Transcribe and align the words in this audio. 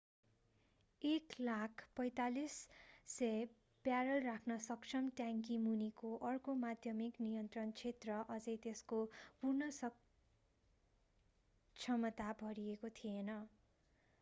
104,500 1.01 3.49
barrel 3.85 4.23
राख्न 4.23 4.55
सक्षम 4.63 5.05
ट्याङ्की 5.19 5.57
मुनिको 5.65 6.09
अर्को 6.29 6.53
माध्यमिक 6.61 7.19
नियन्त्रण 7.21 7.69
क्षेत्र 7.75 8.15
अझै 8.31 8.55
त्यसको 8.63 8.97
पूर्ण 9.37 9.69
क्षमतामा 11.75 12.33
भरिएको 12.43 12.89
थिएन 12.95 13.29